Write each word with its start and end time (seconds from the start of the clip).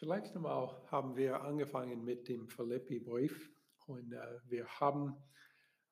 Zunächst 0.00 0.34
einmal 0.34 0.74
haben 0.90 1.14
wir 1.14 1.42
angefangen 1.42 2.02
mit 2.02 2.26
dem 2.26 2.48
Philippi-Brief 2.48 3.50
und 3.86 4.14
äh, 4.14 4.38
wir 4.48 4.66
haben 4.66 5.14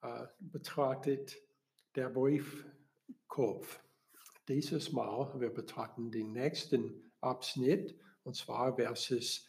äh, 0.01 0.25
betrachtet 0.39 1.37
der 1.95 2.09
Briefkopf. 2.09 3.79
Dieses 4.47 4.91
Mal, 4.91 5.31
wir 5.39 5.53
betrachten 5.53 6.09
den 6.09 6.31
nächsten 6.31 7.11
Abschnitt 7.21 7.99
und 8.23 8.35
zwar 8.35 8.77
Verses 8.77 9.47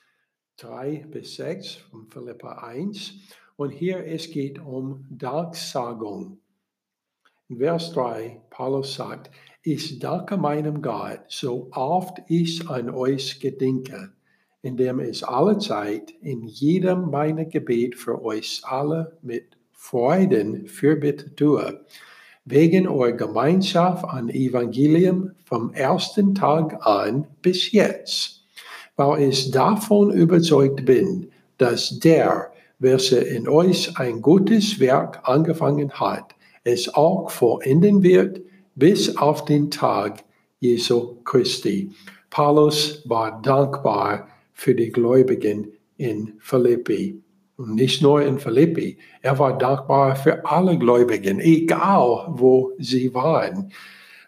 3 0.58 1.06
bis 1.06 1.36
6 1.36 1.76
von 1.76 2.10
Philippa 2.10 2.58
1. 2.58 3.14
Und 3.56 3.70
hier 3.70 4.04
es 4.06 4.30
geht 4.30 4.58
um 4.58 5.06
Danksagung. 5.08 6.38
In 7.48 7.56
Vers 7.56 7.92
3, 7.92 8.42
Paulus 8.50 8.94
sagt, 8.94 9.30
ich 9.62 9.98
danke 10.00 10.36
meinem 10.36 10.82
Gott, 10.82 11.22
so 11.28 11.70
oft 11.72 12.18
ich 12.28 12.68
an 12.68 12.90
euch 12.90 13.40
gedenke 13.40 14.12
indem 14.62 15.00
ich 15.00 15.26
alle 15.26 15.58
Zeit 15.58 16.12
in 16.20 16.46
jedem 16.46 17.10
meiner 17.10 17.44
Gebet 17.44 17.94
für 17.94 18.22
euch 18.22 18.60
alle 18.64 19.16
mit 19.22 19.56
Freuden 19.72 20.66
Fürbitte 20.66 21.34
tue, 21.34 21.80
wegen 22.44 22.86
eurer 22.86 23.12
Gemeinschaft 23.12 24.04
an 24.04 24.28
Evangelium 24.28 25.30
vom 25.44 25.72
ersten 25.72 26.34
Tag 26.34 26.86
an 26.86 27.26
bis 27.40 27.72
jetzt, 27.72 28.42
weil 28.96 29.22
ich 29.22 29.50
davon 29.50 30.10
überzeugt 30.10 30.84
bin, 30.84 31.30
dass 31.56 31.98
der, 31.98 32.52
welcher 32.78 33.26
in 33.26 33.48
euch 33.48 33.98
ein 33.98 34.20
gutes 34.20 34.80
Werk 34.80 35.20
angefangen 35.28 35.90
hat, 35.92 36.34
es 36.64 36.94
auch 36.94 37.30
vollenden 37.30 38.02
wird 38.02 38.40
bis 38.74 39.16
auf 39.16 39.44
den 39.44 39.70
Tag 39.70 40.24
Jesu 40.58 41.16
Christi. 41.24 41.90
Paulus 42.28 43.02
war 43.06 43.40
dankbar 43.42 44.28
für 44.60 44.74
die 44.74 44.92
Gläubigen 44.92 45.72
in 45.96 46.34
Philippi. 46.38 47.22
Und 47.56 47.76
nicht 47.76 48.02
nur 48.02 48.20
in 48.20 48.38
Philippi, 48.38 48.98
er 49.22 49.38
war 49.38 49.56
dankbar 49.56 50.16
für 50.16 50.44
alle 50.44 50.78
Gläubigen, 50.78 51.40
egal 51.40 52.26
wo 52.28 52.72
sie 52.78 53.14
waren. 53.14 53.72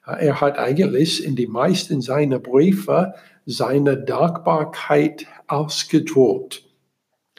Er 0.06 0.40
hat 0.40 0.58
eigentlich 0.58 1.22
in 1.22 1.36
die 1.36 1.46
meisten 1.46 2.00
seiner 2.00 2.38
Briefe 2.38 3.12
seine 3.44 3.98
Dankbarkeit 3.98 5.26
ausgedruckt. 5.48 6.64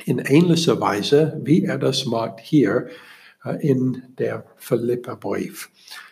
In 0.05 0.19
ähnlicher 0.19 0.79
Weise, 0.79 1.41
wie 1.43 1.65
er 1.65 1.79
das 1.79 2.05
macht 2.05 2.41
hier 2.41 2.89
äh, 3.43 3.55
in 3.67 4.03
der 4.19 4.45
Philippa-Brief. 4.57 5.71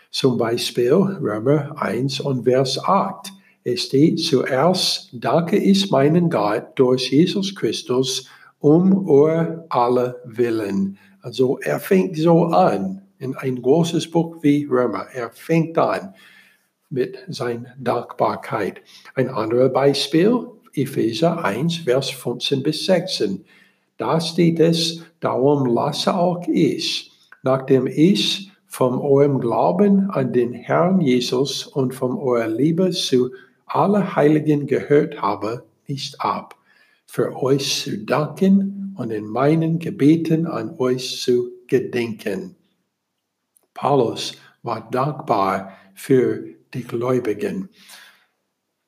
Zum 0.09 0.37
Beispiel 0.37 0.93
Römer 0.93 1.75
1 1.79 2.21
und 2.21 2.45
Vers 2.45 2.83
8. 2.83 3.33
Es 3.63 3.83
steht 3.83 4.19
zuerst, 4.19 5.09
danke 5.13 5.55
ich 5.55 5.91
meinen 5.91 6.31
Gott 6.31 6.71
durch 6.75 7.11
Jesus 7.11 7.53
Christus 7.53 8.27
um 8.59 9.07
euer 9.07 9.65
aller 9.69 10.15
Willen. 10.25 10.97
Also 11.21 11.59
er 11.59 11.79
fängt 11.79 12.17
so 12.17 12.45
an 12.45 13.03
in 13.19 13.35
ein 13.35 13.61
großes 13.61 14.09
Buch 14.09 14.37
wie 14.41 14.65
Römer. 14.65 15.05
Er 15.13 15.29
fängt 15.29 15.77
an 15.77 16.15
mit 16.89 17.19
seiner 17.27 17.75
Dankbarkeit. 17.79 18.81
Ein 19.13 19.29
anderes 19.29 19.71
Beispiel, 19.71 20.47
Epheser 20.73 21.45
1, 21.45 21.77
Vers 21.77 22.09
15 22.09 22.63
bis 22.63 22.85
16. 22.87 23.45
Da 23.99 24.19
steht 24.19 24.59
es, 24.59 25.03
darum 25.19 25.67
lasse 25.67 26.15
auch 26.15 26.47
ich, 26.47 27.11
nachdem 27.43 27.85
ich 27.85 28.51
von 28.65 28.97
eurem 28.97 29.39
Glauben 29.39 30.09
an 30.09 30.33
den 30.33 30.53
Herrn 30.53 30.99
Jesus 30.99 31.67
und 31.67 31.93
von 31.93 32.17
eurer 32.17 32.47
Liebe 32.47 32.89
zu 32.89 33.29
alle 33.73 34.15
Heiligen 34.15 34.67
gehört 34.67 35.21
habe, 35.21 35.65
nicht 35.87 36.21
ab, 36.21 36.55
für 37.05 37.35
euch 37.35 37.83
zu 37.83 37.97
danken 38.05 38.95
und 38.97 39.11
in 39.11 39.25
meinen 39.25 39.79
Gebeten 39.79 40.45
an 40.45 40.75
euch 40.77 41.21
zu 41.21 41.51
gedenken. 41.67 42.55
Paulus 43.73 44.37
war 44.63 44.89
dankbar 44.91 45.73
für 45.93 46.45
die 46.73 46.83
Gläubigen. 46.83 47.69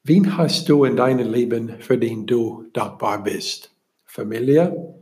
Wen 0.03 0.37
hast 0.37 0.67
du 0.67 0.83
in 0.83 0.97
deinem 0.97 1.31
Leben, 1.31 1.79
für 1.79 1.97
den 1.97 2.25
du 2.25 2.65
dankbar 2.73 3.23
bist? 3.23 3.71
Familie, 4.05 4.95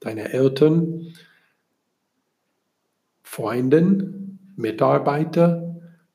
deine 0.00 0.32
Eltern, 0.32 1.14
Freunden, 3.22 4.40
Mitarbeiter, 4.56 5.67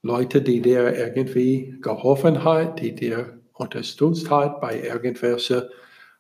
Leute, 0.06 0.42
die 0.42 0.62
dir 0.62 0.94
irgendwie 0.94 1.78
geholfen 1.82 2.44
hat, 2.44 2.82
die 2.82 2.94
dir 2.94 3.40
unterstützt 3.54 4.30
hat 4.30 4.60
bei 4.60 4.82
irgendwelcher 4.82 5.70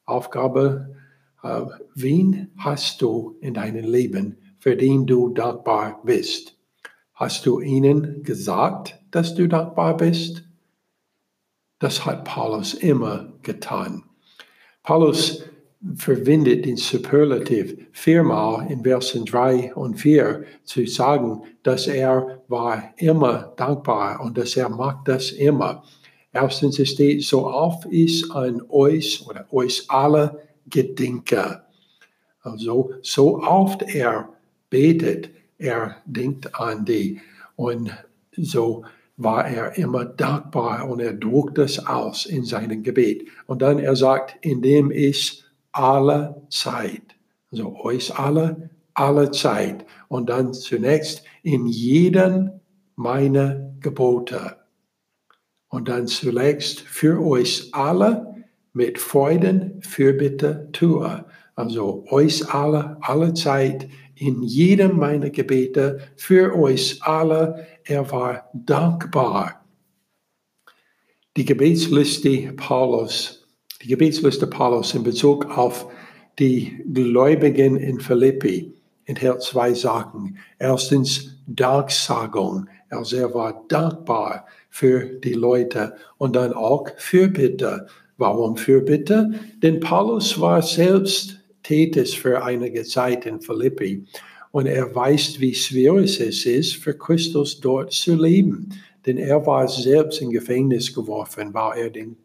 Aufgabe. 0.05 0.95
Äh, 1.43 1.65
wen 1.93 2.49
hast 2.57 3.01
du 3.01 3.37
in 3.41 3.53
deinem 3.53 3.83
Leben, 3.83 4.37
für 4.57 4.77
den 4.77 5.05
du 5.05 5.33
dankbar 5.33 6.01
bist? 6.05 6.57
Hast 7.13 7.45
du 7.45 7.59
ihnen 7.59 8.23
gesagt, 8.23 9.01
dass 9.11 9.35
du 9.35 9.49
dankbar 9.49 9.97
bist? 9.97 10.45
Das 11.79 12.05
hat 12.05 12.23
Paulus 12.23 12.73
immer 12.73 13.33
getan. 13.41 14.03
Paulus 14.81 15.43
verwendet 15.95 16.65
den 16.65 16.77
Superlativ 16.77 17.75
viermal 17.91 18.71
in 18.71 18.83
Versen 18.83 19.25
3 19.25 19.75
und 19.75 19.99
4 19.99 20.45
zu 20.63 20.85
sagen, 20.87 21.43
dass 21.63 21.87
er 21.87 22.41
war 22.47 22.93
immer 22.97 23.53
dankbar 23.57 24.21
und 24.21 24.37
dass 24.37 24.55
er 24.55 24.69
macht 24.69 25.07
das 25.07 25.31
immer. 25.31 25.83
Erstens 26.31 26.77
steht, 26.87 27.23
so 27.23 27.45
oft 27.45 27.85
ich 27.91 28.31
an 28.31 28.61
euch 28.69 29.23
oder 29.27 29.45
euch 29.51 29.85
alle 29.89 30.39
gedenke. 30.67 31.63
Also 32.41 32.91
so 33.01 33.39
oft 33.39 33.83
er 33.83 34.29
betet, 34.69 35.29
er 35.57 35.97
denkt 36.05 36.55
an 36.59 36.85
die. 36.85 37.21
Und 37.55 37.91
so 38.35 38.83
war 39.15 39.47
er 39.47 39.77
immer 39.77 40.05
dankbar 40.05 40.89
und 40.89 40.99
er 40.99 41.13
druckt 41.13 41.57
das 41.57 41.85
aus 41.85 42.25
in 42.25 42.43
seinem 42.43 42.83
Gebet. 42.83 43.27
Und 43.45 43.61
dann 43.61 43.79
er 43.79 43.95
sagt, 43.95 44.35
indem 44.41 44.89
ich 44.89 45.42
alle 45.73 46.43
Zeit. 46.49 47.15
Also 47.51 47.75
euch 47.83 48.17
alle, 48.17 48.69
alle 48.93 49.31
Zeit. 49.31 49.85
Und 50.07 50.29
dann 50.29 50.53
zunächst 50.53 51.23
in 51.43 51.67
jeden 51.67 52.61
meiner 52.95 53.73
Gebote. 53.79 54.57
Und 55.67 55.89
dann 55.89 56.07
zuletzt 56.07 56.81
für 56.81 57.21
euch 57.25 57.69
alle 57.73 58.45
mit 58.73 58.99
Freuden 58.99 59.81
Fürbitte 59.81 60.69
tue. 60.71 61.25
Also 61.55 62.05
euch 62.09 62.53
alle, 62.53 62.97
alle 63.01 63.33
Zeit, 63.33 63.87
in 64.15 64.43
jedem 64.43 64.97
meiner 64.97 65.29
Gebete, 65.29 65.99
für 66.15 66.55
euch 66.55 66.99
alle. 67.01 67.67
Er 67.83 68.11
war 68.11 68.49
dankbar. 68.53 69.65
Die 71.35 71.45
Gebetsliste 71.45 72.53
Paulus 72.53 73.42
die 73.83 73.89
Gebetsliste 73.89 74.47
Paulus 74.47 74.93
in 74.93 75.03
Bezug 75.03 75.45
auf 75.57 75.87
die 76.39 76.81
Gläubigen 76.91 77.75
in 77.75 77.99
Philippi 77.99 78.71
enthält 79.05 79.41
zwei 79.41 79.73
Sachen. 79.73 80.37
Erstens 80.57 81.37
Danksagung. 81.47 82.67
Also 82.89 83.17
er 83.17 83.33
war 83.33 83.65
dankbar 83.67 84.45
für 84.69 85.03
die 85.03 85.33
Leute 85.33 85.95
und 86.17 86.35
dann 86.35 86.53
auch 86.53 86.87
Fürbitte. 86.95 87.87
Warum 88.17 88.55
Fürbitte? 88.55 89.31
Denn 89.61 89.81
Paulus 89.81 90.39
war 90.39 90.61
selbst 90.61 91.41
tätig 91.63 92.19
für 92.19 92.43
einige 92.43 92.83
Zeit 92.83 93.25
in 93.25 93.41
Philippi 93.41 94.05
und 94.51 94.67
er 94.67 94.95
weiß, 94.95 95.39
wie 95.39 95.55
schwierig 95.55 96.21
es 96.21 96.45
ist, 96.45 96.75
für 96.75 96.93
Christus 96.93 97.59
dort 97.59 97.91
zu 97.91 98.15
leben. 98.15 98.69
Denn 99.05 99.17
er 99.17 99.45
war 99.45 99.67
selbst 99.67 100.21
in 100.21 100.29
Gefängnis 100.29 100.93
geworfen, 100.93 101.53
weil 101.53 101.79
er 101.79 101.89
den 101.89 102.15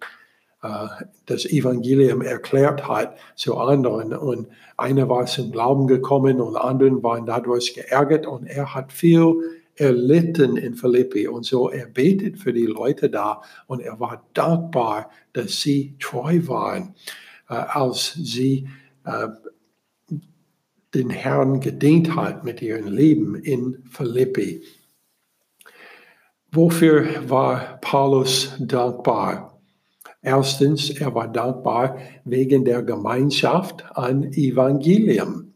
das 0.60 1.44
Evangelium 1.46 2.20
erklärt 2.20 2.88
hat 2.88 3.16
zu 3.36 3.56
anderen. 3.56 4.12
Und 4.12 4.48
einer 4.76 5.08
war 5.08 5.26
zum 5.26 5.52
Glauben 5.52 5.86
gekommen 5.86 6.40
und 6.40 6.56
anderen 6.56 7.02
waren 7.02 7.26
dadurch 7.26 7.74
geärgert 7.74 8.26
und 8.26 8.46
er 8.46 8.74
hat 8.74 8.92
viel 8.92 9.34
erlitten 9.76 10.56
in 10.56 10.74
Philippi. 10.74 11.28
Und 11.28 11.44
so 11.44 11.70
er 11.70 11.86
betet 11.86 12.38
für 12.38 12.52
die 12.52 12.66
Leute 12.66 13.08
da 13.08 13.42
und 13.66 13.80
er 13.80 14.00
war 14.00 14.26
dankbar, 14.34 15.10
dass 15.32 15.60
sie 15.60 15.96
treu 16.00 16.40
waren, 16.46 16.94
äh, 17.48 17.54
als 17.54 18.14
sie 18.14 18.68
äh, 19.04 19.28
den 20.94 21.10
Herrn 21.10 21.60
gedient 21.60 22.16
hat 22.16 22.44
mit 22.44 22.62
ihrem 22.62 22.88
Leben 22.88 23.34
in 23.36 23.84
Philippi. 23.90 24.62
Wofür 26.50 27.28
war 27.28 27.78
Paulus 27.82 28.56
dankbar? 28.58 29.57
Erstens, 30.20 30.90
er 30.90 31.14
war 31.14 31.28
dankbar 31.28 31.98
wegen 32.24 32.64
der 32.64 32.82
Gemeinschaft 32.82 33.84
an 33.96 34.24
Evangelium. 34.32 35.52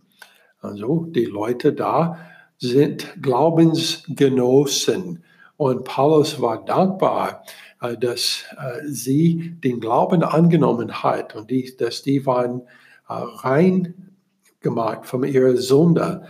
Also 0.60 1.06
die 1.06 1.24
Leute 1.24 1.72
da 1.72 2.18
sind 2.58 3.20
Glaubensgenossen. 3.20 5.24
Und 5.56 5.84
Paulus 5.84 6.40
war 6.40 6.64
dankbar, 6.64 7.42
äh, 7.80 7.96
dass 7.96 8.44
äh, 8.56 8.86
sie 8.86 9.56
den 9.62 9.80
Glauben 9.80 10.22
angenommen 10.22 11.02
hat 11.02 11.34
und 11.34 11.50
dass 11.80 12.02
die 12.02 12.24
waren 12.24 12.60
äh, 13.08 13.08
rein 13.08 14.12
gemacht 14.60 15.06
von 15.06 15.24
ihrer 15.24 15.56
Sünde, 15.56 16.22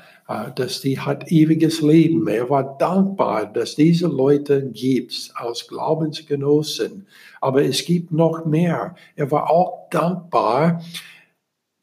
dass 0.55 0.81
die 0.81 0.99
hat 0.99 1.31
ewiges 1.31 1.81
Leben. 1.81 2.27
Er 2.29 2.49
war 2.51 2.77
dankbar, 2.79 3.47
dass 3.47 3.77
diese 3.77 4.07
Leute 4.07 4.71
gibt 4.71 5.31
als 5.35 5.67
Glaubensgenossen. 5.67 7.07
Aber 7.41 7.63
es 7.65 7.85
gibt 7.85 8.13
noch 8.13 8.45
mehr. 8.45 8.95
Er 9.17 9.31
war 9.31 9.51
auch 9.51 9.89
dankbar, 9.91 10.83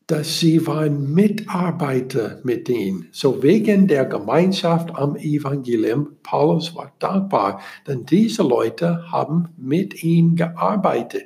dass 0.09 0.39
sie 0.39 0.65
waren 0.65 1.13
Mitarbeiter 1.13 2.39
mit 2.43 2.67
ihnen. 2.67 3.09
So 3.11 3.43
wegen 3.43 3.87
der 3.87 4.05
Gemeinschaft 4.05 4.89
am 4.95 5.15
Evangelium, 5.15 6.17
Paulus 6.23 6.75
war 6.75 6.93
dankbar, 6.97 7.61
denn 7.87 8.07
diese 8.07 8.41
Leute 8.41 9.11
haben 9.11 9.49
mit 9.55 10.03
ihm 10.03 10.35
gearbeitet. 10.35 11.25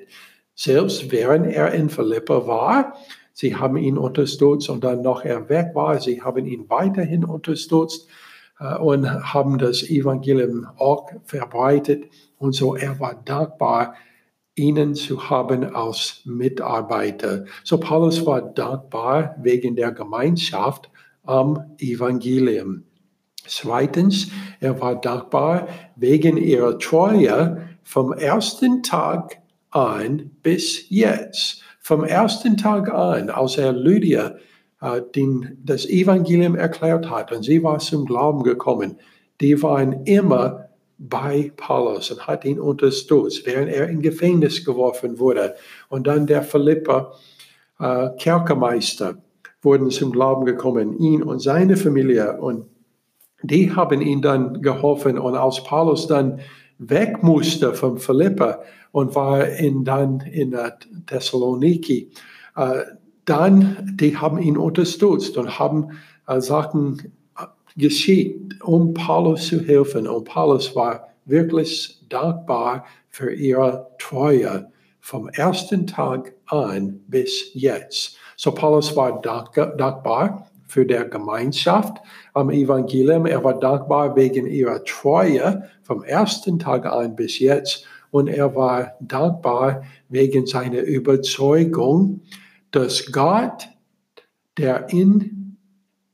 Selbst 0.53 1.11
während 1.11 1.47
er 1.47 1.71
in 1.73 1.89
Philippa 1.89 2.45
war, 2.45 2.95
sie 3.33 3.55
haben 3.55 3.77
ihn 3.77 3.97
unterstützt 3.97 4.69
und 4.69 4.83
dann 4.83 5.01
noch 5.01 5.25
er 5.25 5.49
weg 5.49 5.71
war, 5.73 5.99
sie 5.99 6.21
haben 6.21 6.45
ihn 6.45 6.69
weiterhin 6.69 7.25
unterstützt 7.25 8.07
äh, 8.59 8.75
und 8.77 9.07
haben 9.33 9.57
das 9.57 9.83
Evangelium 9.83 10.67
auch 10.77 11.09
verbreitet. 11.25 12.05
Und 12.37 12.53
so 12.53 12.75
er 12.75 12.99
war 12.99 13.15
dankbar, 13.25 13.95
ihnen 14.55 14.93
zu 14.93 15.29
haben 15.29 15.63
als 15.75 16.21
Mitarbeiter. 16.25 17.45
So 17.63 17.79
Paulus 17.79 18.25
war 18.25 18.41
dankbar 18.41 19.35
wegen 19.41 19.75
der 19.75 19.91
Gemeinschaft 19.91 20.89
am 21.23 21.75
Evangelium. 21.79 22.83
Zweitens, 23.45 24.29
er 24.59 24.79
war 24.79 24.99
dankbar 24.99 25.67
wegen 25.95 26.37
ihrer 26.37 26.77
Treue 26.79 27.67
vom 27.83 28.13
ersten 28.13 28.83
Tag 28.83 29.41
an 29.69 30.31
bis 30.41 30.89
jetzt. 30.89 31.63
Vom 31.85 32.05
ersten 32.05 32.55
Tag 32.55 32.89
an, 32.93 33.29
als 33.29 33.57
er 33.57 33.73
Lydia 33.73 34.37
äh, 34.79 35.01
den, 35.15 35.57
das 35.65 35.85
Evangelium 35.85 36.55
erklärt 36.55 37.09
hat 37.09 37.33
und 37.33 37.43
sie 37.43 37.61
war 37.61 37.79
zum 37.79 38.05
Glauben 38.05 38.43
gekommen, 38.43 38.97
die 39.41 39.61
waren 39.61 40.05
immer 40.05 40.69
bei 40.97 41.51
Paulus 41.57 42.09
und 42.09 42.25
hat 42.25 42.45
ihn 42.45 42.57
unterstützt, 42.57 43.45
während 43.45 43.69
er 43.69 43.89
in 43.89 44.01
Gefängnis 44.01 44.63
geworfen 44.63 45.19
wurde. 45.19 45.55
Und 45.89 46.07
dann 46.07 46.25
der 46.25 46.43
Philippa 46.43 47.11
äh, 47.79 48.11
Kerkermeister 48.17 49.17
wurden 49.61 49.89
zum 49.89 50.13
Glauben 50.13 50.45
gekommen, 50.45 50.97
ihn 50.99 51.21
und 51.21 51.39
seine 51.39 51.75
Familie. 51.75 52.39
Und 52.39 52.65
die 53.41 53.75
haben 53.75 53.99
ihm 53.99 54.21
dann 54.21 54.61
geholfen. 54.61 55.19
Und 55.19 55.35
als 55.35 55.61
Paulus 55.65 56.07
dann 56.07 56.39
weg 56.89 57.23
musste 57.23 57.73
von 57.73 57.97
Philippa 57.97 58.59
und 58.91 59.15
war 59.15 59.47
in, 59.47 59.83
dann 59.83 60.19
in 60.21 60.55
Thessaloniki, 61.07 62.11
äh, 62.55 62.81
dann, 63.25 63.95
die 63.99 64.17
haben 64.17 64.37
ihn 64.37 64.57
unterstützt 64.57 65.37
und 65.37 65.59
haben 65.59 65.91
äh, 66.27 66.41
Sachen 66.41 67.13
geschieht, 67.75 68.61
um 68.61 68.93
Paulus 68.93 69.47
zu 69.47 69.61
helfen. 69.61 70.07
Und 70.07 70.25
Paulus 70.25 70.75
war 70.75 71.09
wirklich 71.25 72.01
dankbar 72.09 72.85
für 73.09 73.33
ihre 73.33 73.87
Treue 73.97 74.69
vom 74.99 75.27
ersten 75.29 75.87
Tag 75.87 76.33
an 76.47 77.01
bis 77.07 77.51
jetzt. 77.53 78.17
So 78.35 78.53
Paulus 78.53 78.95
war 78.95 79.21
dankbar 79.21 80.49
für 80.73 80.85
die 80.85 80.99
Gemeinschaft 81.09 81.97
am 82.33 82.49
Evangelium. 82.49 83.27
Er 83.27 83.43
war 83.43 83.59
dankbar 83.59 84.15
wegen 84.15 84.47
ihrer 84.47 84.83
Treue 84.83 85.69
vom 85.83 86.03
ersten 86.03 86.57
Tag 86.57 86.85
an 86.87 87.15
bis 87.15 87.37
jetzt. 87.39 87.85
Und 88.09 88.27
er 88.27 88.55
war 88.55 88.93
dankbar 88.99 89.83
wegen 90.09 90.45
seiner 90.45 90.81
Überzeugung, 90.81 92.21
dass 92.71 93.11
Gott, 93.11 93.69
der 94.57 94.89
in 94.89 95.57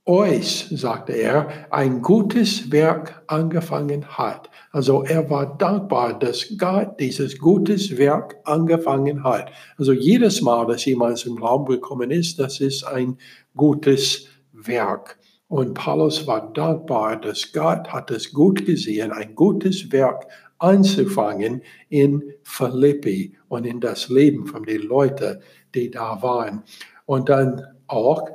euch, 0.05 0.67
sagte 0.71 1.13
er, 1.13 1.67
ein 1.69 2.01
gutes 2.01 2.71
Werk 2.71 3.23
angefangen 3.27 4.05
hat. 4.17 4.49
Also 4.71 5.03
er 5.03 5.29
war 5.29 5.57
dankbar, 5.57 6.17
dass 6.17 6.57
Gott 6.57 6.99
dieses 6.99 7.37
gutes 7.37 7.97
Werk 7.97 8.37
angefangen 8.43 9.23
hat. 9.23 9.51
Also 9.77 9.93
jedes 9.93 10.41
Mal, 10.41 10.65
dass 10.67 10.85
jemand 10.85 11.17
zum 11.17 11.35
Glauben 11.35 11.65
gekommen 11.65 12.11
ist, 12.11 12.39
das 12.39 12.59
ist 12.59 12.83
ein 12.85 13.17
gutes 13.55 14.27
Werk. 14.65 15.17
Und 15.47 15.73
Paulus 15.73 16.27
war 16.27 16.53
dankbar, 16.53 17.19
dass 17.19 17.51
Gott 17.51 17.91
hat 17.91 18.11
es 18.11 18.31
gut 18.33 18.65
gesehen, 18.65 19.11
ein 19.11 19.35
gutes 19.35 19.91
Werk 19.91 20.27
anzufangen 20.59 21.63
in 21.89 22.33
Philippi 22.43 23.37
und 23.47 23.65
in 23.65 23.79
das 23.79 24.09
Leben 24.09 24.45
von 24.45 24.63
den 24.63 24.81
Leuten, 24.81 25.41
die 25.73 25.89
da 25.89 26.21
waren. 26.21 26.63
Und 27.05 27.29
dann 27.29 27.63
auch 27.87 28.29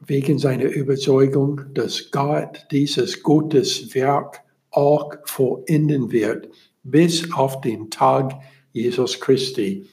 wegen 0.00 0.38
seiner 0.38 0.66
Überzeugung, 0.66 1.62
dass 1.72 2.10
Gott 2.10 2.66
dieses 2.70 3.22
gutes 3.22 3.94
Werk 3.94 4.42
auch 4.70 5.14
vollenden 5.24 6.12
wird, 6.12 6.48
bis 6.82 7.32
auf 7.32 7.60
den 7.62 7.90
Tag 7.90 8.34
Jesus 8.72 9.18
Christi. 9.20 9.88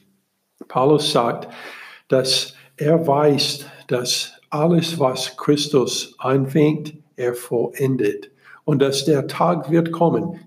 Paulus 0.68 1.10
sagt, 1.10 1.48
dass 2.08 2.54
er 2.76 3.06
weiß, 3.06 3.66
dass 3.88 4.33
alles, 4.54 5.00
was 5.00 5.36
Christus 5.36 6.14
anfängt, 6.18 6.94
er 7.16 7.34
vollendet. 7.34 8.30
Und 8.64 8.80
dass 8.80 9.04
der 9.04 9.26
Tag 9.26 9.70
wird 9.70 9.90
kommen, 9.90 10.38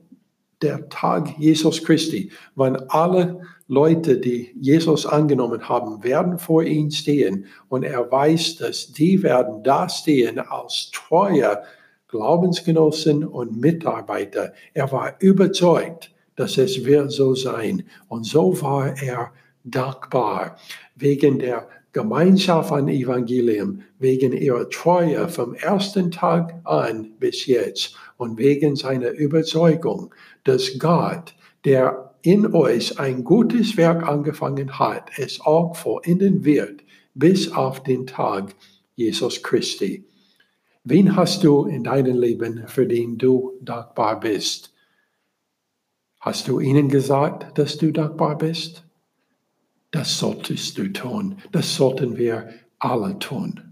der 0.62 0.88
Tag 0.90 1.38
Jesus 1.38 1.84
Christi, 1.84 2.32
wann 2.56 2.78
alle 2.88 3.42
Leute, 3.68 4.18
die 4.18 4.56
Jesus 4.60 5.06
angenommen 5.06 5.68
haben, 5.68 6.04
werden 6.04 6.40
vor 6.40 6.64
ihm 6.64 6.90
stehen 6.90 7.46
und 7.68 7.84
er 7.84 8.10
weiß, 8.10 8.56
dass 8.56 8.94
die 8.94 9.22
werden 9.22 9.62
da 9.62 9.90
stehen 9.90 10.40
als 10.40 10.90
treue 10.92 11.62
Glaubensgenossen 12.08 13.26
und 13.26 13.60
Mitarbeiter. 13.60 14.54
Er 14.74 14.90
war 14.92 15.16
überzeugt, 15.20 16.12
dass 16.38 16.58
es 16.58 16.86
wird 16.86 17.12
so 17.12 17.36
sein 17.36 17.84
und 18.08 18.26
so 18.26 18.62
war 18.62 18.96
er 19.02 19.34
dankbar 19.66 20.56
wegen 20.96 21.40
der 21.40 21.68
Gemeinschaft 21.94 22.72
an 22.72 22.88
Evangelium, 22.88 23.82
wegen 24.00 24.34
ihrer 24.34 24.70
Treue 24.70 25.30
vom 25.30 25.56
ersten 25.56 26.12
Tag 26.12 26.60
an 26.64 27.12
bis 27.20 27.46
jetzt 27.46 27.96
und 28.18 28.38
wegen 28.38 28.76
seiner 28.76 29.12
Überzeugung, 29.12 30.14
dass 30.44 30.78
Gott, 30.80 31.34
der 31.66 32.14
in 32.22 32.54
euch 32.54 33.00
ein 33.00 33.24
gutes 33.24 33.78
Werk 33.78 34.08
angefangen 34.08 34.80
hat, 34.80 35.12
es 35.18 35.42
auch 35.42 35.76
vollenden 35.76 36.44
wird, 36.44 36.84
bis 37.14 37.52
auf 37.52 37.84
den 37.84 38.06
Tag 38.06 38.54
Jesus 38.96 39.42
Christi. 39.42 40.06
Wen 40.84 41.16
hast 41.16 41.44
du 41.44 41.66
in 41.66 41.84
deinem 41.84 42.18
Leben, 42.18 42.64
für 42.68 42.86
den 42.86 43.18
du 43.18 43.54
dankbar 43.62 44.20
bist? 44.20 44.74
Hast 46.20 46.48
du 46.48 46.60
ihnen 46.60 46.90
gesagt, 46.90 47.58
dass 47.58 47.78
du 47.78 47.92
dankbar 47.92 48.38
bist? 48.38 48.87
Das 49.92 50.18
solltest 50.18 50.78
du 50.78 50.92
tun. 50.92 51.38
Das 51.52 51.76
sollten 51.76 52.18
wir 52.18 52.50
alle 52.80 53.18
tun. 53.20 53.67